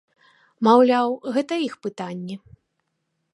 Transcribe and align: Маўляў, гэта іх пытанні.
Маўляў, 0.67 1.13
гэта 1.35 1.59
іх 1.67 1.75
пытанні. 1.87 2.35